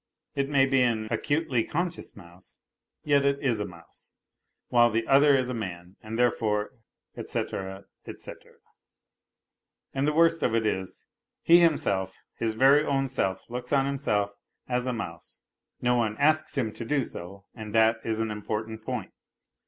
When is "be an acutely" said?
0.65-1.63